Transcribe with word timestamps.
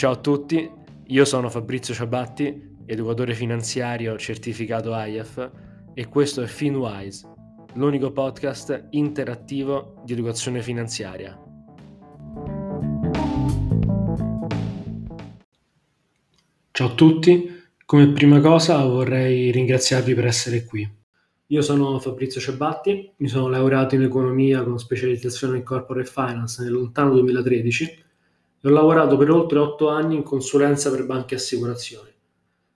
Ciao 0.00 0.12
a 0.12 0.16
tutti, 0.16 0.66
io 1.08 1.24
sono 1.26 1.50
Fabrizio 1.50 1.92
Ciabatti, 1.92 2.78
educatore 2.86 3.34
finanziario 3.34 4.16
certificato 4.16 4.94
IAF 4.94 5.50
e 5.92 6.08
questo 6.08 6.40
è 6.40 6.46
FinWise, 6.46 7.28
l'unico 7.74 8.10
podcast 8.10 8.86
interattivo 8.92 10.00
di 10.02 10.14
educazione 10.14 10.62
finanziaria. 10.62 11.38
Ciao 16.70 16.86
a 16.86 16.94
tutti, 16.94 17.62
come 17.84 18.12
prima 18.12 18.40
cosa 18.40 18.82
vorrei 18.82 19.50
ringraziarvi 19.50 20.14
per 20.14 20.24
essere 20.24 20.64
qui. 20.64 20.90
Io 21.48 21.60
sono 21.60 21.98
Fabrizio 21.98 22.40
Ciabatti, 22.40 23.12
mi 23.18 23.28
sono 23.28 23.48
laureato 23.48 23.96
in 23.96 24.02
economia 24.04 24.62
con 24.62 24.78
specializzazione 24.78 25.58
in 25.58 25.62
corporate 25.62 26.08
finance 26.08 26.62
nel 26.62 26.72
lontano 26.72 27.12
2013 27.12 28.08
e 28.60 28.68
ho 28.68 28.70
lavorato 28.70 29.16
per 29.16 29.30
oltre 29.30 29.58
otto 29.58 29.88
anni 29.88 30.16
in 30.16 30.22
consulenza 30.22 30.90
per 30.90 31.06
banche 31.06 31.34
e 31.34 31.38
assicurazioni. 31.38 32.10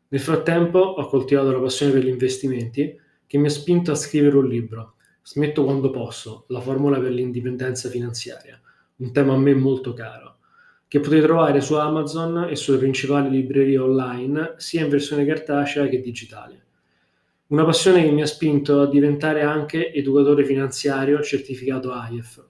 Nel 0.09 0.21
frattempo 0.21 0.79
ho 0.79 1.07
coltivato 1.07 1.51
la 1.51 1.61
passione 1.61 1.93
per 1.93 2.05
gli 2.05 2.09
investimenti 2.09 2.99
che 3.27 3.39
mi 3.39 3.47
ha 3.47 3.51
spinto 3.51 3.91
a 3.91 3.97
scrivere 3.97 4.37
un 4.37 4.47
libro, 4.47 4.95
Smetto 5.27 5.65
quando 5.65 5.89
posso, 5.89 6.45
la 6.49 6.61
formula 6.61 7.01
per 7.01 7.11
l'indipendenza 7.11 7.89
finanziaria, 7.89 8.61
un 8.97 9.11
tema 9.11 9.33
a 9.33 9.39
me 9.39 9.55
molto 9.55 9.95
caro, 9.95 10.37
che 10.87 11.01
potete 11.01 11.23
trovare 11.23 11.63
su 11.63 11.77
Amazon 11.77 12.47
e 12.51 12.57
sulle 12.57 12.77
principali 12.77 13.31
librerie 13.31 13.79
online, 13.79 14.53
sia 14.59 14.83
in 14.83 14.91
versione 14.91 15.25
cartacea 15.25 15.87
che 15.87 16.03
digitale. 16.03 16.63
Una 17.47 17.65
passione 17.65 18.03
che 18.05 18.11
mi 18.11 18.21
ha 18.21 18.27
spinto 18.27 18.83
a 18.83 18.87
diventare 18.87 19.41
anche 19.41 19.95
educatore 19.95 20.45
finanziario 20.45 21.23
certificato 21.23 21.91
AIEF. 21.91 22.45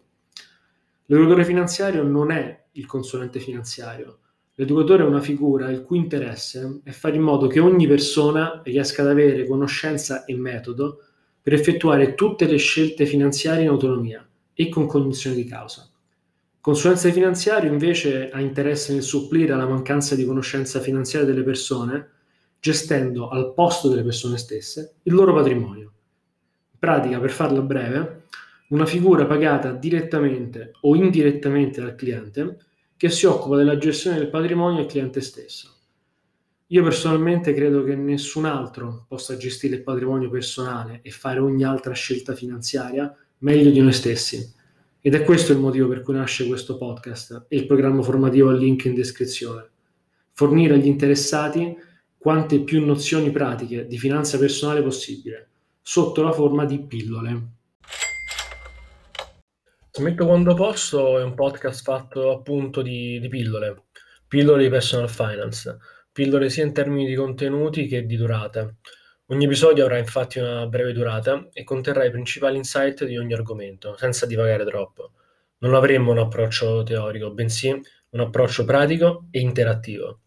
L'educatore 1.07 1.45
finanziario 1.45 2.03
non 2.03 2.33
è 2.33 2.64
il 2.75 2.87
consulente 2.87 3.41
finanziario. 3.41 4.19
L'educatore 4.55 5.03
è 5.03 5.07
una 5.07 5.21
figura 5.21 5.69
il 5.71 5.83
cui 5.83 5.99
interesse 5.99 6.81
è 6.85 6.91
fare 6.91 7.17
in 7.17 7.23
modo 7.23 7.49
che 7.49 7.59
ogni 7.59 7.89
persona 7.89 8.61
riesca 8.63 9.03
ad 9.03 9.09
avere 9.09 9.47
conoscenza 9.47 10.25
e 10.25 10.37
metodo 10.37 11.01
per 11.43 11.53
effettuare 11.53 12.15
tutte 12.15 12.47
le 12.47 12.57
scelte 12.57 13.05
finanziarie 13.05 13.65
in 13.65 13.69
autonomia 13.69 14.27
e 14.55 14.69
con 14.69 14.87
cognizione 14.87 15.35
di 15.35 15.45
causa. 15.45 15.89
Consulente 16.61 17.13
finanziario 17.13 17.71
invece 17.71 18.31
ha 18.31 18.41
interesse 18.41 18.93
nel 18.93 19.03
supplire 19.03 19.53
alla 19.53 19.67
mancanza 19.67 20.15
di 20.15 20.25
conoscenza 20.25 20.81
finanziaria 20.81 21.29
delle 21.29 21.43
persone, 21.43 22.11
gestendo 22.61 23.29
al 23.29 23.53
posto 23.53 23.89
delle 23.89 24.03
persone 24.03 24.39
stesse 24.39 24.95
il 25.03 25.13
loro 25.13 25.35
patrimonio. 25.35 25.93
In 26.71 26.79
pratica, 26.79 27.21
per 27.21 27.31
farla 27.31 27.61
breve, 27.61 28.23
una 28.69 28.87
figura 28.87 29.27
pagata 29.27 29.73
direttamente 29.73 30.73
o 30.83 30.95
indirettamente 30.97 31.81
dal 31.81 31.95
cliente 31.95 32.57
che 32.97 33.11
si 33.11 33.27
occupa 33.27 33.57
della 33.57 33.77
gestione 33.77 34.19
del 34.19 34.31
patrimonio 34.31 34.79
del 34.79 34.87
cliente 34.87 35.21
stesso. 35.21 35.73
Io 36.69 36.83
personalmente 36.83 37.53
credo 37.53 37.85
che 37.85 37.95
nessun 37.95 38.47
altro 38.47 39.05
possa 39.07 39.37
gestire 39.37 39.77
il 39.77 39.83
patrimonio 39.83 40.31
personale 40.31 41.01
e 41.03 41.11
fare 41.11 41.39
ogni 41.39 41.63
altra 41.63 41.93
scelta 41.93 42.35
finanziaria 42.35 43.15
meglio 43.39 43.71
di 43.71 43.81
noi 43.81 43.93
stessi. 43.93 44.53
Ed 45.01 45.15
è 45.15 45.23
questo 45.23 45.53
il 45.53 45.59
motivo 45.59 45.87
per 45.87 46.01
cui 46.01 46.15
nasce 46.15 46.47
questo 46.47 46.79
podcast 46.79 47.45
e 47.49 47.57
il 47.57 47.67
programma 47.67 48.03
formativo 48.03 48.49
al 48.49 48.59
link 48.59 48.87
in 48.87 48.95
descrizione. 48.95 49.69
Fornire 50.33 50.75
agli 50.75 50.87
interessati 50.87 51.77
quante 52.17 52.61
più 52.61 52.83
nozioni 52.83 53.31
pratiche 53.31 53.87
di 53.87 53.99
finanza 53.99 54.39
personale 54.39 54.83
possibile, 54.83 55.51
sotto 55.83 56.23
la 56.23 56.33
forma 56.33 56.65
di 56.65 56.81
pillole. 56.81 57.49
Smetto 59.97 60.27
quando 60.27 60.55
posso 60.55 61.21
è 61.21 61.23
un 61.23 61.35
podcast 61.35 61.85
fatto 61.85 62.33
appunto 62.33 62.83
di, 62.83 63.21
di 63.21 63.29
pillole, 63.29 63.85
pillole 64.27 64.65
di 64.65 64.69
personal 64.69 65.09
finance, 65.09 65.79
pillole 66.11 66.51
sia 66.51 66.65
in 66.65 66.73
termini 66.73 67.07
di 67.07 67.15
contenuti 67.15 67.87
che 67.87 68.05
di 68.05 68.17
durata. 68.17 68.69
Ogni 69.27 69.45
episodio 69.45 69.85
avrà 69.85 69.97
infatti 69.99 70.41
una 70.41 70.67
breve 70.67 70.93
durata 70.93 71.47
e 71.53 71.63
conterrà 71.63 72.03
i 72.05 72.11
principali 72.11 72.57
insight 72.57 73.05
di 73.05 73.17
ogni 73.17 73.35
argomento, 73.35 73.97
senza 73.97 74.27
divagare 74.27 74.65
troppo. 74.65 75.13
Non 75.59 75.75
avremo 75.75 76.11
un 76.11 76.19
approccio 76.19 76.83
teorico, 76.83 77.31
bensì 77.31 77.69
un 77.69 78.19
approccio 78.19 78.65
pratico 78.65 79.29
e 79.31 79.39
interattivo. 79.39 80.23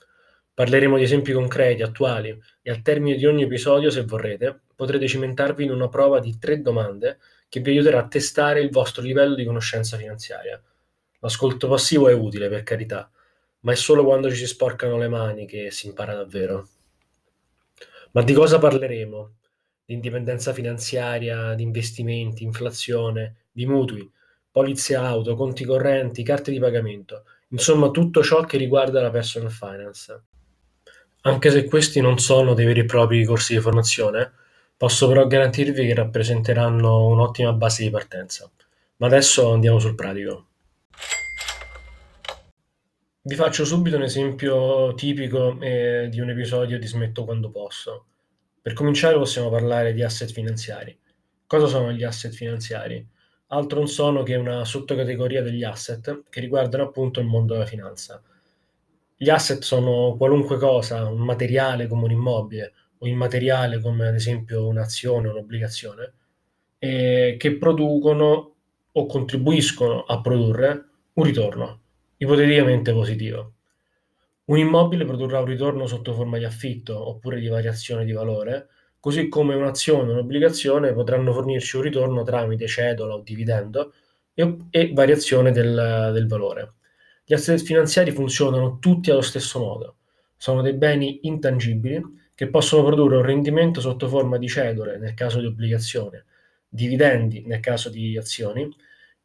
Parleremo 0.54 0.96
di 0.96 1.04
esempi 1.04 1.34
concreti, 1.34 1.82
attuali 1.82 2.30
e 2.62 2.72
al 2.72 2.82
termine 2.82 3.18
di 3.18 3.26
ogni 3.26 3.44
episodio, 3.44 3.90
se 3.90 4.04
vorrete, 4.04 4.62
potrete 4.78 5.10
cimentarvi 5.10 5.66
in 5.66 5.72
una 5.72 5.90
prova 5.90 6.22
di 6.22 6.38
tre 6.40 6.62
domande 6.62 7.18
che 7.50 7.60
vi 7.60 7.72
aiuterà 7.72 8.00
a 8.00 8.08
testare 8.08 8.62
il 8.62 8.70
vostro 8.70 9.02
livello 9.02 9.36
di 9.36 9.46
conoscenza 9.46 9.98
finanziaria. 9.98 10.62
L'ascolto 11.20 11.68
passivo 11.68 12.10
è 12.10 12.14
utile, 12.14 12.50
per 12.50 12.64
carità, 12.64 13.10
ma 13.62 13.72
è 13.72 13.76
solo 13.76 14.04
quando 14.04 14.30
ci 14.30 14.36
si 14.36 14.48
sporcano 14.48 14.98
le 14.98 15.08
mani 15.08 15.46
che 15.46 15.72
si 15.72 15.88
impara 15.88 16.14
davvero. 16.14 16.68
Ma 18.12 18.22
di 18.22 18.34
cosa 18.34 18.60
parleremo? 18.60 19.32
Di 19.86 19.94
indipendenza 19.94 20.54
finanziaria, 20.54 21.54
di 21.54 21.64
investimenti, 21.64 22.44
inflazione, 22.44 23.46
di 23.52 23.66
mutui, 23.66 24.10
polizze 24.52 24.96
auto, 24.96 25.36
conti 25.36 25.66
correnti, 25.66 26.24
carte 26.24 26.52
di 26.52 26.60
pagamento, 26.60 27.24
insomma 27.50 27.90
tutto 27.90 28.24
ciò 28.24 28.44
che 28.44 28.58
riguarda 28.58 29.02
la 29.02 29.12
personal 29.12 29.52
finance. 29.52 30.24
Anche 31.22 31.52
se 31.52 31.66
questi 31.66 32.02
non 32.02 32.20
sono 32.20 32.54
dei 32.54 32.66
veri 32.66 32.82
e 32.82 32.86
propri 32.86 33.24
corsi 33.26 33.54
di 33.54 33.60
formazione, 33.60 34.32
Posso 34.78 35.08
però 35.08 35.26
garantirvi 35.26 35.88
che 35.88 35.96
rappresenteranno 35.96 37.08
un'ottima 37.08 37.52
base 37.52 37.82
di 37.82 37.90
partenza. 37.90 38.48
Ma 38.98 39.08
adesso 39.08 39.52
andiamo 39.52 39.80
sul 39.80 39.96
pratico. 39.96 40.46
Vi 43.24 43.36
faccio 43.36 43.66
subito 43.66 43.96
un 43.96 44.04
esempio 44.04 44.94
tipico 44.94 45.60
eh, 45.62 46.10
di 46.12 46.20
un 46.20 46.30
episodio 46.30 46.78
di 46.78 46.86
Smetto 46.86 47.26
quando 47.26 47.50
posso. 47.50 48.06
Per 48.62 48.74
cominciare 48.74 49.18
possiamo 49.18 49.50
parlare 49.50 49.94
di 49.94 50.04
asset 50.04 50.32
finanziari. 50.32 50.96
Cosa 51.48 51.66
sono 51.66 51.92
gli 51.92 52.04
asset 52.04 52.32
finanziari? 52.32 53.04
Altro 53.48 53.80
non 53.80 53.88
sono 53.88 54.22
che 54.22 54.36
una 54.36 54.64
sottocategoria 54.64 55.42
degli 55.42 55.64
asset 55.64 56.26
che 56.30 56.40
riguardano 56.40 56.84
appunto 56.84 57.20
il 57.20 57.26
mondo 57.26 57.54
della 57.54 57.66
finanza. 57.66 58.22
Gli 59.16 59.30
asset 59.30 59.64
sono 59.64 60.16
qualunque 60.18 60.60
cosa, 60.60 61.08
un 61.08 61.22
materiale 61.22 61.88
come 61.88 62.04
un 62.04 62.12
immobile, 62.12 62.74
o 63.00 63.08
immateriale 63.08 63.80
come 63.80 64.08
ad 64.08 64.16
esempio 64.16 64.68
un'azione 64.68 65.28
o 65.28 65.32
un'obbligazione, 65.32 66.14
eh, 66.80 67.36
che 67.38 67.58
producono 67.58 68.54
o 68.92 69.06
contribuiscono 69.06 70.04
a 70.04 70.22
produrre 70.22 70.86
un 71.14 71.24
ritorno, 71.24 71.80
ipoteticamente 72.18 72.92
positivo. 72.94 73.54
Un 74.46 74.58
immobile 74.58 75.06
produrrà 75.06 75.40
un 75.40 75.46
ritorno 75.46 75.86
sotto 75.88 76.14
forma 76.14 76.38
di 76.38 76.46
affitto 76.46 77.10
oppure 77.10 77.40
di 77.40 77.48
variazione 77.48 78.06
di 78.06 78.12
valore, 78.12 78.70
così 79.00 79.28
come 79.28 79.56
un'azione 79.56 80.10
o 80.10 80.14
un'obbligazione 80.14 80.94
potranno 80.94 81.34
fornirci 81.34 81.76
un 81.76 81.82
ritorno 81.84 82.24
tramite 82.24 82.68
cedola 82.68 83.16
o 83.16 83.22
dividendo 83.22 83.94
e, 84.34 84.58
e 84.70 84.92
variazione 84.94 85.52
del, 85.52 86.12
del 86.14 86.28
valore. 86.28 86.74
Gli 87.26 87.34
asset 87.34 87.62
finanziari 87.62 88.12
funzionano 88.12 88.80
tutti 88.80 89.12
allo 89.12 89.22
stesso 89.22 89.60
modo, 89.60 89.96
sono 90.38 90.62
dei 90.62 90.74
beni 90.74 91.20
intangibili 91.24 92.02
che 92.38 92.50
possono 92.50 92.84
produrre 92.84 93.16
un 93.16 93.24
rendimento 93.24 93.82
sotto 93.82 94.08
forma 94.08 94.38
di 94.38 94.48
cedole 94.48 95.00
nel 95.00 95.16
caso 95.16 95.40
di 95.40 95.48
obbligazione, 95.48 96.26
dividendi 96.70 97.44
nel 97.48 97.60
caso 97.60 97.90
di 97.90 98.16
azioni 98.16 98.72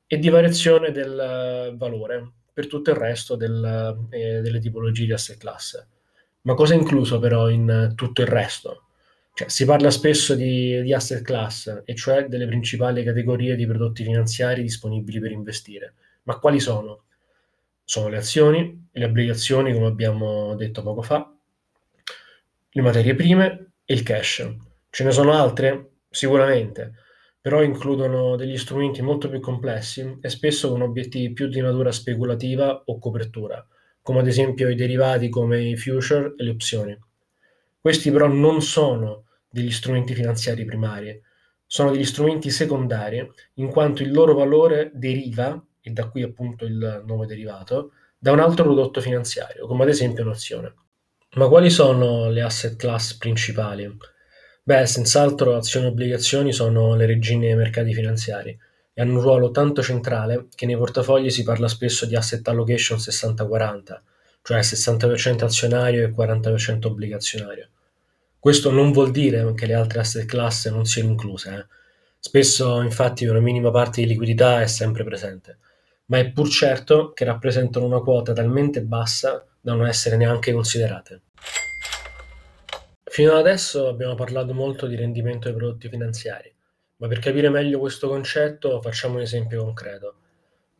e 0.07 0.19
di 0.19 0.31
variazione 0.31 0.93
del 0.93 1.75
valore 1.77 2.33
per 2.55 2.69
tutto 2.69 2.89
il 2.89 2.97
resto 2.97 3.37
del, 3.37 4.07
eh, 4.09 4.41
delle 4.41 4.61
tipologie 4.61 5.05
di 5.05 5.13
asset 5.13 5.37
class. 5.37 5.87
Ma 6.45 6.55
cosa 6.55 6.73
è 6.73 6.79
incluso 6.79 7.19
però 7.19 7.51
in 7.51 7.93
tutto 7.95 8.23
il 8.23 8.29
resto? 8.29 8.85
Cioè, 9.35 9.47
si 9.51 9.67
parla 9.67 9.91
spesso 9.91 10.35
di, 10.35 10.81
di 10.81 10.95
asset 10.95 11.21
class, 11.21 11.83
e 11.85 11.95
cioè 11.95 12.25
delle 12.29 12.47
principali 12.47 13.05
categorie 13.05 13.57
di 13.57 13.67
prodotti 13.67 14.05
finanziari 14.05 14.63
disponibili 14.63 15.21
per 15.21 15.33
investire. 15.33 15.95
Ma 16.23 16.39
quali 16.39 16.61
sono? 16.61 17.05
Sono 17.85 18.09
le 18.09 18.17
azioni, 18.17 18.89
le 18.91 19.05
obbligazioni, 19.05 19.75
come 19.75 19.87
abbiamo 19.87 20.55
detto 20.55 20.83
poco 20.83 21.03
fa, 21.03 21.31
le 22.75 22.83
materie 22.83 23.15
prime 23.15 23.73
e 23.85 23.93
il 23.93 24.03
cash. 24.03 24.49
Ce 24.89 25.05
ne 25.05 25.11
sono 25.11 25.33
altre? 25.33 25.97
Sicuramente, 26.09 26.95
però 27.39 27.63
includono 27.63 28.35
degli 28.37 28.57
strumenti 28.57 29.03
molto 29.03 29.29
più 29.29 29.41
complessi 29.41 30.17
e 30.21 30.29
spesso 30.31 30.71
con 30.71 30.81
obiettivi 30.81 31.35
più 31.35 31.49
di 31.49 31.61
natura 31.61 31.93
speculativa 31.93 32.83
o 32.87 32.99
copertura, 32.99 33.67
come 34.01 34.21
ad 34.21 34.27
esempio 34.27 34.71
i 34.71 34.75
derivati 34.75 35.29
come 35.29 35.63
i 35.63 35.77
future 35.77 36.35
e 36.37 36.45
le 36.45 36.51
opzioni. 36.51 36.99
Questi 37.79 38.11
però 38.11 38.27
non 38.27 38.63
sono 38.63 39.25
degli 39.51 39.71
strumenti 39.71 40.15
finanziari 40.15 40.65
primari, 40.65 41.21
sono 41.67 41.91
degli 41.91 42.05
strumenti 42.05 42.49
secondari 42.49 43.31
in 43.55 43.69
quanto 43.69 44.03
il 44.03 44.13
loro 44.13 44.35
valore 44.35 44.91
deriva, 44.95 45.63
e 45.81 45.91
da 45.91 46.09
qui 46.09 46.23
appunto 46.23 46.65
il 46.65 47.03
nome 47.07 47.27
derivato, 47.27 47.93
da 48.17 48.33
un 48.33 48.41
altro 48.41 48.65
prodotto 48.65 49.03
finanziario, 49.03 49.67
come 49.67 49.83
ad 49.83 49.89
esempio 49.91 50.23
un'azione. 50.25 50.75
Ma 51.35 51.49
quali 51.49 51.71
sono 51.71 52.29
le 52.29 52.43
asset 52.43 52.77
class 52.77 53.15
principali? 53.15 53.91
Beh, 54.63 54.85
senz'altro 54.85 55.57
azioni 55.57 55.87
e 55.87 55.89
obbligazioni 55.89 56.53
sono 56.53 56.95
le 56.95 57.07
regine 57.07 57.47
dei 57.47 57.57
mercati 57.57 57.95
finanziari 57.95 58.51
e 58.93 59.01
hanno 59.01 59.15
un 59.15 59.23
ruolo 59.23 59.51
tanto 59.51 59.83
centrale 59.83 60.49
che 60.55 60.67
nei 60.67 60.77
portafogli 60.77 61.31
si 61.31 61.43
parla 61.43 61.69
spesso 61.69 62.05
di 62.05 62.17
asset 62.17 62.47
allocation 62.49 62.99
60-40, 62.99 64.01
cioè 64.43 64.59
60% 64.59 65.45
azionario 65.45 66.05
e 66.05 66.11
40% 66.11 66.87
obbligazionario. 66.89 67.69
Questo 68.39 68.71
non 68.71 68.93
vuol 68.93 69.11
dire 69.11 69.55
che 69.55 69.65
le 69.65 69.75
altre 69.75 70.01
asset 70.01 70.27
class 70.27 70.69
non 70.69 70.85
siano 70.85 71.13
incluse. 71.13 71.55
Eh. 71.55 71.65
Spesso 72.19 72.83
infatti 72.83 73.25
una 73.25 73.41
minima 73.41 73.71
parte 73.71 74.03
di 74.03 74.07
liquidità 74.07 74.61
è 74.61 74.67
sempre 74.67 75.03
presente, 75.03 75.57
ma 76.07 76.19
è 76.19 76.31
pur 76.31 76.51
certo 76.51 77.13
che 77.15 77.25
rappresentano 77.25 77.87
una 77.87 78.01
quota 78.01 78.35
talmente 78.35 78.83
bassa 78.83 79.47
da 79.63 79.75
non 79.75 79.87
essere 79.87 80.17
neanche 80.17 80.53
considerate. 80.53 81.23
Fino 83.05 83.33
ad 83.33 83.39
adesso 83.39 83.87
abbiamo 83.87 84.15
parlato 84.15 84.53
molto 84.53 84.87
di 84.87 84.97
rendimento 84.97 85.49
dei 85.49 85.57
prodotti 85.57 85.89
finanziari, 85.89 86.53
ma 86.97 87.07
per 87.07 87.21
capire 87.21 87.49
meglio 87.49 87.79
questo 87.79 88.09
concetto 88.09 88.81
facciamo 88.81 89.15
un 89.15 89.21
esempio 89.21 89.63
concreto. 89.63 90.17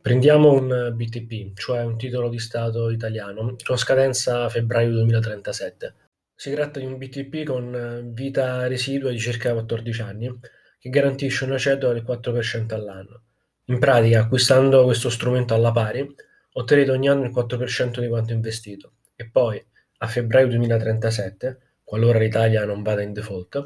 Prendiamo 0.01 0.51
un 0.51 0.93
BTP, 0.95 1.57
cioè 1.57 1.85
un 1.85 1.97
titolo 1.97 2.29
di 2.29 2.41
Stato 2.41 2.91
italiano, 2.91 3.55
con 3.63 3.79
scadenza 3.79 4.49
febbraio 4.49 4.91
2037. 4.91 5.95
Si 6.35 6.51
tratta 6.51 6.81
di 6.81 6.87
un 6.87 6.99
BTP 6.99 7.45
con 7.45 8.11
vita 8.13 8.67
residua 8.67 9.11
di 9.11 9.19
circa 9.21 9.53
14 9.53 10.03
anni, 10.03 10.41
che 10.81 10.89
garantisce 10.89 11.45
una 11.45 11.59
cedola 11.59 11.93
del 11.93 12.03
4% 12.03 12.75
all'anno. 12.75 13.23
In 13.67 13.79
pratica, 13.79 14.23
acquistando 14.23 14.83
questo 14.83 15.09
strumento 15.09 15.55
alla 15.55 15.71
pari, 15.71 16.13
otterrete 16.53 16.91
ogni 16.91 17.09
anno 17.09 17.25
il 17.25 17.31
4% 17.31 18.01
di 18.01 18.09
quanto 18.09 18.33
investito 18.33 18.95
e 19.17 19.29
poi, 19.29 19.65
a 19.99 20.07
febbraio 20.07 20.49
2037, 20.49 21.59
qualora 21.85 22.19
l'Italia 22.19 22.65
non 22.65 22.83
vada 22.83 23.03
in 23.03 23.13
default, 23.13 23.63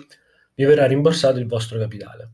vi 0.54 0.64
verrà 0.64 0.86
rimborsato 0.86 1.38
il 1.38 1.46
vostro 1.46 1.78
capitale. 1.78 2.32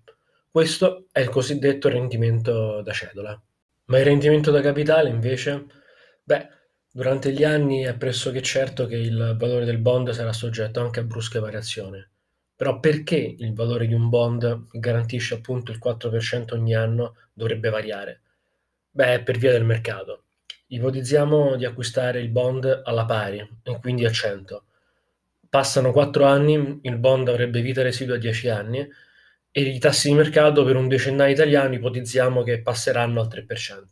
Questo 0.51 1.07
è 1.13 1.21
il 1.21 1.29
cosiddetto 1.29 1.89
rendimento 1.89 2.83
da 2.83 2.93
cedola. 2.93 3.41
Ma 3.87 3.99
il 3.99 4.05
rendimento 4.05 4.51
da 4.51 4.61
capitale 4.61 5.09
invece? 5.09 5.67
Beh, 6.23 6.49
durante 6.91 7.33
gli 7.33 7.45
anni 7.45 7.83
è 7.83 7.97
pressoché 7.97 8.43
certo 8.43 8.87
che 8.87 8.97
il 8.97 9.37
valore 9.39 9.65
del 9.65 9.79
bond 9.79 10.11
sarà 10.11 10.33
soggetto 10.33 10.81
anche 10.81 11.01
a 11.01 11.05
brusche 11.05 11.39
variazioni. 11.39 12.05
Però 12.55 12.81
perché 12.81 13.17
il 13.17 13.55
valore 13.55 13.87
di 13.87 13.95
un 13.95 14.09
bond 14.09 14.69
che 14.71 14.79
garantisce 14.79 15.35
appunto 15.35 15.73
il 15.73 15.81
4% 15.83 16.55
ogni 16.55 16.75
anno 16.75 17.17
dovrebbe 17.33 17.71
variare? 17.71 18.21
Beh, 18.91 19.23
per 19.23 19.39
via 19.39 19.53
del 19.53 19.65
mercato. 19.65 20.22
Ipotizziamo 20.73 21.57
di 21.57 21.67
acquistare 21.67 22.21
il 22.21 22.31
bond 22.31 22.81
alla 22.85 23.05
pari 23.05 23.47
e 23.63 23.79
quindi 23.79 24.07
a 24.07 24.11
100. 24.11 24.65
Passano 25.51 25.93
4 25.93 26.25
anni, 26.25 26.79
il 26.85 26.97
bond 26.97 27.29
avrebbe 27.29 27.61
vita 27.61 27.83
residua 27.83 28.15
a 28.15 28.19
10 28.19 28.49
anni 28.49 28.89
e 29.51 29.61
i 29.61 29.79
tassi 29.79 30.09
di 30.09 30.15
mercato 30.15 30.65
per 30.65 30.77
un 30.77 30.89
decennale 30.89 31.31
italiano 31.31 31.75
ipotizziamo 31.75 32.43
che 32.43 32.63
passeranno 32.63 33.21
al 33.21 33.29
3%. 33.29 33.83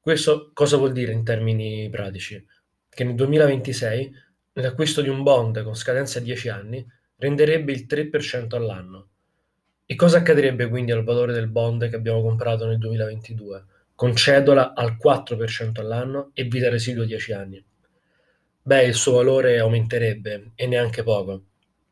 Questo 0.00 0.50
cosa 0.52 0.78
vuol 0.78 0.90
dire 0.90 1.12
in 1.12 1.22
termini 1.22 1.88
pratici? 1.90 2.44
Che 2.88 3.04
nel 3.04 3.14
2026 3.14 4.14
l'acquisto 4.54 5.00
di 5.00 5.08
un 5.08 5.22
bond 5.22 5.62
con 5.62 5.76
scadenza 5.76 6.18
a 6.18 6.22
10 6.22 6.48
anni 6.48 6.84
renderebbe 7.18 7.70
il 7.70 7.86
3% 7.88 8.56
all'anno. 8.56 9.10
E 9.86 9.94
cosa 9.94 10.18
accadrebbe 10.18 10.68
quindi 10.68 10.90
al 10.90 11.04
valore 11.04 11.32
del 11.32 11.46
bond 11.46 11.88
che 11.88 11.94
abbiamo 11.94 12.20
comprato 12.20 12.66
nel 12.66 12.78
2022, 12.78 13.64
con 13.94 14.14
cedola 14.16 14.74
al 14.74 14.96
4% 14.96 15.80
all'anno 15.80 16.30
e 16.34 16.44
vita 16.44 16.68
residua 16.68 17.04
10 17.04 17.32
anni? 17.32 17.64
Beh, 18.62 18.84
il 18.84 18.94
suo 18.94 19.12
valore 19.12 19.58
aumenterebbe 19.58 20.52
e 20.54 20.66
neanche 20.66 21.02
poco. 21.02 21.42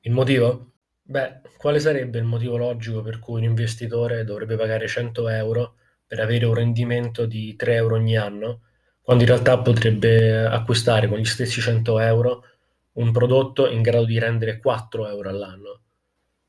Il 0.01 0.13
motivo? 0.13 0.73
Beh, 1.03 1.41
quale 1.59 1.79
sarebbe 1.79 2.19
il 2.19 2.25
motivo 2.25 2.57
logico 2.57 3.03
per 3.03 3.19
cui 3.19 3.39
un 3.41 3.45
investitore 3.45 4.25
dovrebbe 4.25 4.57
pagare 4.57 4.89
100 4.89 5.29
euro 5.29 5.75
per 6.07 6.21
avere 6.21 6.47
un 6.47 6.55
rendimento 6.55 7.27
di 7.27 7.55
3 7.57 7.75
euro 7.75 7.97
ogni 7.97 8.17
anno, 8.17 8.63
quando 9.03 9.23
in 9.25 9.29
realtà 9.29 9.59
potrebbe 9.59 10.45
acquistare 10.45 11.09
con 11.09 11.19
gli 11.19 11.25
stessi 11.25 11.61
100 11.61 11.99
euro 11.99 12.45
un 12.95 13.13
prodotto 13.13 13.69
in 13.69 13.83
grado 13.83 14.05
di 14.05 14.19
rendere 14.19 14.59
4 14.59 15.09
euro 15.09 15.29
all'anno? 15.29 15.81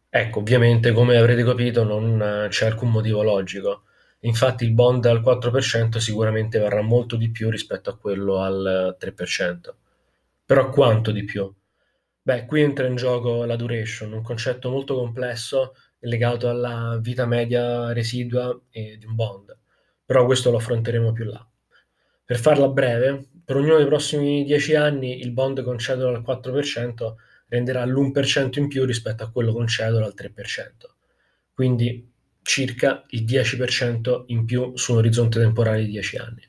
Ecco, 0.10 0.40
ovviamente, 0.40 0.92
come 0.92 1.18
avrete 1.18 1.44
capito, 1.44 1.84
non 1.84 2.48
c'è 2.50 2.68
alcun 2.68 2.92
motivo 2.92 3.24
logico. 3.24 3.82
Infatti 4.25 4.64
il 4.64 4.74
bond 4.74 5.06
al 5.06 5.22
4% 5.22 5.98
sicuramente 5.98 6.60
varrà 6.60 6.81
molto 6.81 7.16
di 7.16 7.30
più 7.30 7.50
rispetto 7.50 7.90
a 7.90 7.98
quello 7.98 8.40
al 8.40 8.96
3%. 9.00 9.75
Però 10.46 10.70
quanto 10.70 11.12
di 11.12 11.24
più? 11.24 11.54
Beh, 12.22 12.46
qui 12.46 12.62
entra 12.62 12.88
in 12.88 12.96
gioco 12.96 13.44
la 13.44 13.58
duration, 13.58 14.14
un 14.14 14.22
concetto 14.22 14.70
molto 14.70 14.96
complesso 14.96 15.75
legato 16.00 16.48
alla 16.48 16.98
vita 17.02 17.25
media 17.25 17.92
residua 17.92 18.58
di 18.72 19.06
un 19.06 19.16
bond, 19.16 19.58
però 20.06 20.26
questo 20.26 20.52
lo 20.52 20.58
affronteremo 20.58 21.12
più 21.12 21.26
là. 21.26 21.46
Per 22.26 22.38
farla 22.38 22.69
breve, 22.69 23.28
per 23.44 23.58
ognuno 23.58 23.76
dei 23.76 23.86
prossimi 23.88 24.46
10 24.46 24.76
anni 24.76 25.19
il 25.19 25.31
bond 25.31 25.64
con 25.64 25.78
cedola 25.78 26.18
al 26.18 26.24
4% 26.24 27.14
renderà 27.48 27.86
l'1% 27.86 28.58
in 28.58 28.69
più 28.69 28.86
rispetto 28.86 29.24
a 29.24 29.30
quello 29.30 29.52
con 29.52 29.68
cedola 29.68 30.06
al 30.06 30.14
3%, 30.16 30.31
quindi 31.54 32.12
circa 32.44 33.04
il 33.10 33.24
10% 33.24 34.25
in 34.28 34.45
più 34.45 34.75
su 34.75 34.92
un 34.92 35.00
orizzonte 35.00 35.40
temporale 35.40 35.84
di 35.84 35.92
10 35.92 36.18
anni. 36.18 36.42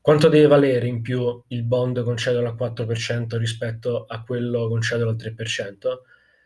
Quanto 0.00 0.28
deve 0.28 0.46
valere 0.46 0.86
in 0.86 1.02
più 1.02 1.42
il 1.48 1.64
bond 1.64 2.02
con 2.02 2.16
cedola 2.16 2.50
al 2.50 2.56
4% 2.56 3.36
rispetto 3.36 4.04
a 4.06 4.22
quello 4.22 4.68
con 4.68 4.80
cedola 4.80 5.10
al 5.10 5.16
3%? 5.16 5.76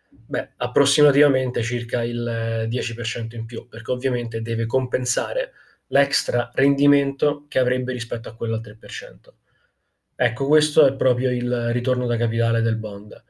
Beh, 0.09 0.51
approssimativamente 0.57 1.63
circa 1.63 2.03
il 2.03 2.67
10% 2.69 3.35
in 3.37 3.47
più, 3.47 3.69
perché 3.69 3.91
ovviamente 3.91 4.43
deve 4.43 4.67
compensare 4.67 5.53
l'extra 5.89 6.51
rendimento 6.55 7.45
che 7.49 7.59
avrebbe 7.59 7.93
rispetto 7.93 8.29
a 8.29 8.35
quello 8.35 8.55
al 8.55 8.63
3%. 8.63 9.33
Ecco, 10.15 10.47
questo 10.47 10.87
è 10.87 10.95
proprio 10.95 11.31
il 11.31 11.73
ritorno 11.73 12.07
da 12.07 12.17
capitale 12.17 12.63
del 12.63 12.77
bond. 12.77 13.23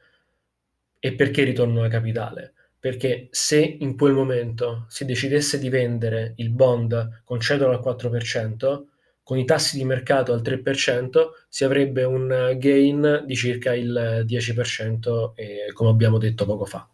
E 0.99 1.13
perché 1.13 1.43
ritorno 1.43 1.81
da 1.81 1.87
capitale? 1.87 2.53
Perché 2.83 3.29
se 3.31 3.77
in 3.79 3.95
quel 3.95 4.11
momento 4.11 4.87
si 4.89 5.05
decidesse 5.05 5.57
di 5.57 5.69
vendere 5.69 6.33
il 6.35 6.49
bond 6.49 7.21
con 7.23 7.39
cedola 7.39 7.77
al 7.77 7.81
4%, 7.81 8.83
con 9.23 9.37
i 9.37 9.45
tassi 9.45 9.77
di 9.77 9.85
mercato 9.85 10.33
al 10.33 10.41
3% 10.41 11.29
si 11.47 11.63
avrebbe 11.63 12.03
un 12.03 12.57
gain 12.57 13.23
di 13.25 13.35
circa 13.37 13.73
il 13.73 14.25
10%, 14.27 15.31
eh, 15.35 15.71
come 15.71 15.91
abbiamo 15.91 16.17
detto 16.17 16.45
poco 16.45 16.65
fa. 16.65 16.85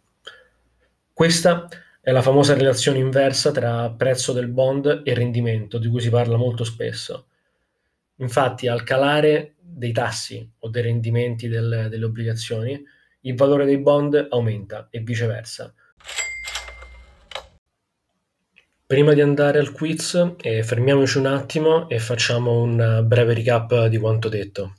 Questa 1.12 1.68
è 2.00 2.12
la 2.12 2.22
famosa 2.22 2.54
relazione 2.54 2.98
inversa 2.98 3.50
tra 3.50 3.90
prezzo 3.90 4.32
del 4.32 4.46
bond 4.46 5.02
e 5.04 5.12
rendimento, 5.12 5.78
di 5.78 5.88
cui 5.88 6.00
si 6.00 6.08
parla 6.08 6.36
molto 6.36 6.62
spesso. 6.62 7.26
Infatti, 8.18 8.68
al 8.68 8.84
calare 8.84 9.54
dei 9.58 9.90
tassi 9.90 10.48
o 10.60 10.68
dei 10.68 10.82
rendimenti 10.82 11.48
del, 11.48 11.88
delle 11.90 12.04
obbligazioni, 12.04 12.80
il 13.22 13.34
valore 13.34 13.64
dei 13.64 13.78
bond 13.78 14.28
aumenta 14.30 14.86
e 14.88 15.00
viceversa. 15.00 15.74
Prima 18.90 19.14
di 19.14 19.20
andare 19.20 19.60
al 19.60 19.70
quiz, 19.70 20.34
eh, 20.40 20.64
fermiamoci 20.64 21.18
un 21.18 21.26
attimo 21.26 21.88
e 21.88 22.00
facciamo 22.00 22.60
un 22.60 23.04
breve 23.06 23.34
recap 23.34 23.86
di 23.86 23.96
quanto 23.98 24.28
detto. 24.28 24.74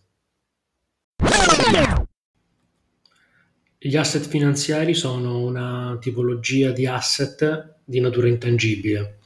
Gli 3.77 3.95
asset 3.95 4.27
finanziari 4.27 4.95
sono 4.95 5.39
una 5.39 5.97
tipologia 6.01 6.71
di 6.71 6.85
asset 6.85 7.75
di 7.85 8.01
natura 8.01 8.27
intangibile. 8.27 9.19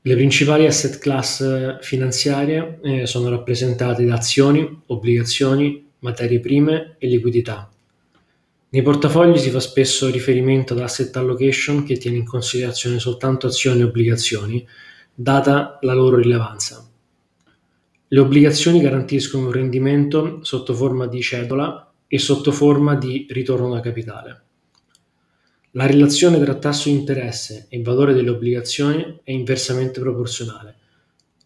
Le 0.00 0.14
principali 0.14 0.64
asset 0.64 0.96
class 0.96 1.78
finanziarie 1.80 2.78
eh, 2.82 3.06
sono 3.06 3.28
rappresentate 3.28 4.06
da 4.06 4.14
azioni, 4.14 4.80
obbligazioni, 4.86 5.90
materie 5.98 6.40
prime 6.40 6.94
e 6.96 7.06
liquidità. 7.06 7.70
Nei 8.70 8.82
portafogli 8.82 9.38
si 9.38 9.48
fa 9.48 9.60
spesso 9.60 10.10
riferimento 10.10 10.74
ad 10.74 10.80
asset 10.80 11.16
allocation 11.16 11.84
che 11.84 11.96
tiene 11.96 12.18
in 12.18 12.26
considerazione 12.26 12.98
soltanto 12.98 13.46
azioni 13.46 13.80
e 13.80 13.84
obbligazioni, 13.84 14.66
data 15.14 15.78
la 15.80 15.94
loro 15.94 16.16
rilevanza. 16.16 16.86
Le 18.08 18.20
obbligazioni 18.20 18.80
garantiscono 18.80 19.46
un 19.46 19.52
rendimento 19.52 20.44
sotto 20.44 20.74
forma 20.74 21.06
di 21.06 21.22
cedola 21.22 21.92
e 22.06 22.18
sotto 22.18 22.52
forma 22.52 22.94
di 22.94 23.26
ritorno 23.30 23.70
da 23.70 23.80
capitale. 23.80 24.42
La 25.72 25.86
relazione 25.86 26.38
tra 26.38 26.54
tasso 26.54 26.90
di 26.90 26.96
interesse 26.96 27.66
e 27.68 27.80
valore 27.80 28.12
delle 28.12 28.30
obbligazioni 28.30 29.20
è 29.22 29.30
inversamente 29.30 30.00
proporzionale. 30.00 30.76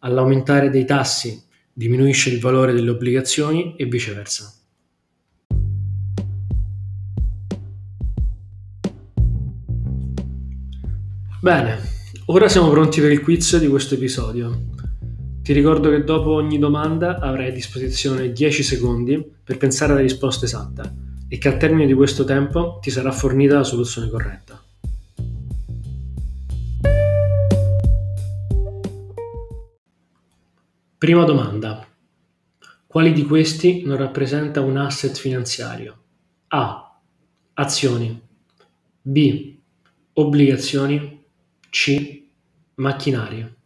All'aumentare 0.01 0.71
dei 0.71 0.85
tassi 0.85 1.41
diminuisce 1.73 2.31
il 2.31 2.41
valore 2.41 2.73
delle 2.73 2.91
obbligazioni 2.91 3.77
e 3.77 3.85
viceversa. 3.87 4.62
Bene, 11.43 11.77
ora 12.27 12.49
siamo 12.49 12.71
pronti 12.71 13.01
per 13.01 13.11
il 13.11 13.21
quiz 13.21 13.59
di 13.59 13.67
questo 13.67 13.95
episodio. 13.95 14.67
Ti 15.43 15.53
ricordo 15.53 15.91
che 15.91 16.05
dopo 16.05 16.31
ogni 16.35 16.57
domanda 16.57 17.19
avrai 17.19 17.49
a 17.49 17.53
disposizione 17.53 18.31
10 18.31 18.63
secondi 18.63 19.21
per 19.43 19.57
pensare 19.57 19.91
alla 19.91 20.03
risposta 20.03 20.45
esatta 20.45 20.95
e 21.27 21.39
che 21.39 21.49
al 21.49 21.57
termine 21.57 21.87
di 21.87 21.95
questo 21.95 22.23
tempo 22.23 22.79
ti 22.81 22.93
sarà 22.93 23.11
fornita 23.11 23.57
la 23.57 23.65
soluzione 23.65 24.09
corretta. 24.09 24.63
Prima 30.97 31.25
domanda. 31.25 31.85
Quali 32.87 33.13
di 33.13 33.25
questi 33.25 33.83
non 33.85 33.97
rappresenta 33.97 34.61
un 34.61 34.77
asset 34.77 35.19
finanziario? 35.19 36.03
A. 36.47 37.01
Azioni. 37.55 38.23
B. 39.03 39.57
Obbligazioni. 40.13 41.22
C. 41.73 42.29
Macchinario. 42.75 43.57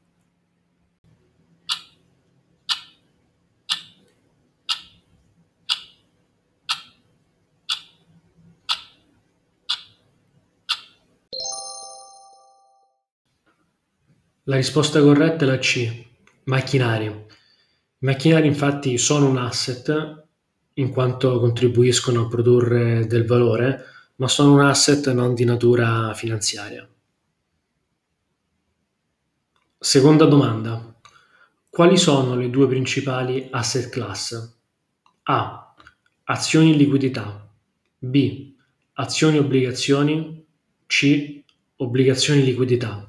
La 14.45 14.55
risposta 14.55 15.01
corretta 15.01 15.45
è 15.45 15.49
la 15.49 15.59
C, 15.59 16.07
macchinari. 16.45 17.07
I 17.07 17.25
macchinari 17.99 18.47
infatti 18.47 18.99
sono 18.99 19.29
un 19.29 19.39
asset 19.39 20.27
in 20.75 20.93
quanto 20.93 21.41
contribuiscono 21.41 22.23
a 22.23 22.29
produrre 22.29 23.07
del 23.09 23.27
valore, 23.27 23.85
ma 24.17 24.29
sono 24.29 24.53
un 24.53 24.61
asset 24.61 25.13
non 25.13 25.35
di 25.35 25.45
natura 25.45 26.15
finanziaria. 26.15 26.89
Seconda 29.87 30.25
domanda. 30.25 30.99
Quali 31.71 31.97
sono 31.97 32.35
le 32.35 32.51
due 32.51 32.67
principali 32.67 33.47
asset 33.53 33.89
class? 33.89 34.57
A. 35.23 35.75
Azioni 36.25 36.73
e 36.73 36.77
liquidità. 36.77 37.49
B. 37.97 38.53
Azioni 38.95 39.37
e 39.37 39.39
obbligazioni. 39.39 40.45
C. 40.87 41.41
Obbligazioni 41.77 42.41
e 42.41 42.45
liquidità. 42.47 43.09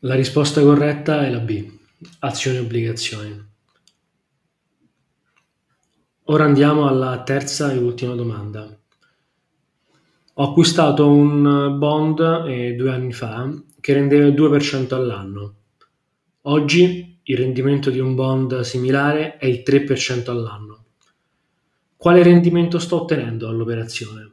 La 0.00 0.16
risposta 0.16 0.60
corretta 0.60 1.24
è 1.24 1.30
la 1.30 1.38
B, 1.38 1.78
azioni 2.20 2.56
e 2.56 2.60
obbligazioni. 2.60 3.46
Ora 6.24 6.44
andiamo 6.44 6.86
alla 6.86 7.22
terza 7.22 7.72
e 7.72 7.78
ultima 7.78 8.14
domanda. 8.14 8.78
Ho 10.34 10.50
acquistato 10.50 11.08
un 11.08 11.76
bond 11.78 12.44
eh, 12.46 12.74
due 12.74 12.90
anni 12.90 13.12
fa 13.12 13.50
che 13.80 13.92
rendeva 13.94 14.26
il 14.26 14.34
2% 14.34 14.94
all'anno. 14.94 15.54
Oggi 16.42 17.20
il 17.22 17.36
rendimento 17.36 17.90
di 17.90 17.98
un 17.98 18.14
bond 18.14 18.60
similare 18.60 19.38
è 19.38 19.46
il 19.46 19.62
3% 19.66 20.30
all'anno. 20.30 20.84
Quale 21.96 22.22
rendimento 22.22 22.78
sto 22.78 23.02
ottenendo 23.02 23.48
all'operazione? 23.48 24.32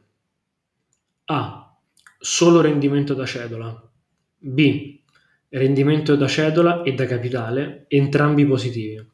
A. 1.24 1.76
Solo 2.18 2.60
rendimento 2.60 3.14
da 3.14 3.26
cedola. 3.26 3.90
B 4.38 5.00
rendimento 5.50 6.16
da 6.16 6.28
cedola 6.28 6.82
e 6.82 6.94
da 6.94 7.06
capitale, 7.06 7.86
entrambi 7.88 8.46
positivi. 8.46 9.04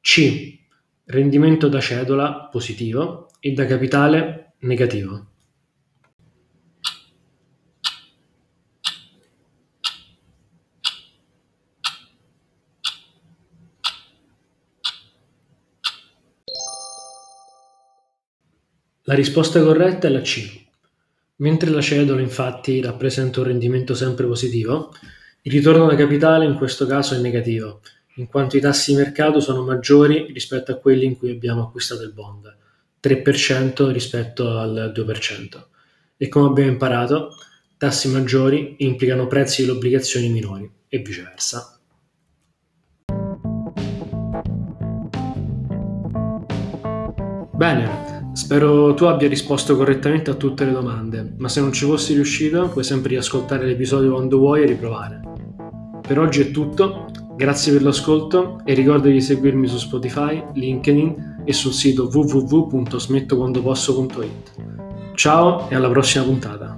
C. 0.00 0.58
Rendimento 1.06 1.68
da 1.68 1.80
cedola 1.80 2.48
positivo 2.50 3.28
e 3.40 3.52
da 3.52 3.66
capitale 3.66 4.54
negativo. 4.60 5.28
La 19.06 19.12
risposta 19.12 19.62
corretta 19.62 20.08
è 20.08 20.10
la 20.10 20.22
C. 20.22 20.64
Mentre 21.36 21.68
la 21.68 21.82
cedola 21.82 22.22
infatti 22.22 22.80
rappresenta 22.80 23.40
un 23.40 23.46
rendimento 23.46 23.94
sempre 23.94 24.26
positivo, 24.26 24.94
il 25.46 25.52
ritorno 25.52 25.86
da 25.86 25.94
capitale 25.94 26.46
in 26.46 26.54
questo 26.54 26.86
caso 26.86 27.14
è 27.14 27.18
negativo, 27.18 27.80
in 28.14 28.28
quanto 28.28 28.56
i 28.56 28.60
tassi 28.60 28.92
di 28.92 28.96
mercato 28.96 29.40
sono 29.40 29.62
maggiori 29.62 30.32
rispetto 30.32 30.72
a 30.72 30.76
quelli 30.76 31.04
in 31.04 31.18
cui 31.18 31.32
abbiamo 31.32 31.64
acquistato 31.64 32.02
il 32.02 32.14
bond, 32.14 32.50
3% 33.02 33.90
rispetto 33.90 34.56
al 34.56 34.90
2%. 34.94 35.66
E 36.16 36.28
come 36.28 36.46
abbiamo 36.46 36.70
imparato, 36.70 37.36
tassi 37.76 38.08
maggiori 38.08 38.76
implicano 38.78 39.26
prezzi 39.26 39.60
delle 39.60 39.74
obbligazioni 39.74 40.30
minori 40.30 40.70
e 40.88 40.98
viceversa. 41.00 41.78
Bene, 47.54 48.30
spero 48.32 48.94
tu 48.94 49.04
abbia 49.04 49.28
risposto 49.28 49.76
correttamente 49.76 50.30
a 50.30 50.34
tutte 50.34 50.64
le 50.64 50.72
domande, 50.72 51.34
ma 51.36 51.50
se 51.50 51.60
non 51.60 51.70
ci 51.70 51.84
fossi 51.84 52.14
riuscito 52.14 52.70
puoi 52.70 52.82
sempre 52.82 53.10
riascoltare 53.10 53.66
l'episodio 53.66 54.12
quando 54.12 54.38
vuoi 54.38 54.62
e 54.62 54.66
riprovare. 54.66 55.32
Per 56.06 56.18
oggi 56.18 56.42
è 56.42 56.50
tutto, 56.50 57.06
grazie 57.34 57.72
per 57.72 57.82
l'ascolto 57.82 58.60
e 58.64 58.74
ricorda 58.74 59.08
di 59.08 59.22
seguirmi 59.22 59.66
su 59.66 59.78
Spotify, 59.78 60.44
LinkedIn 60.52 61.44
e 61.44 61.54
sul 61.54 61.72
sito 61.72 62.10
www.smettoquandoposso.it. 62.12 64.52
Ciao 65.14 65.70
e 65.70 65.74
alla 65.74 65.88
prossima 65.88 66.24
puntata! 66.24 66.73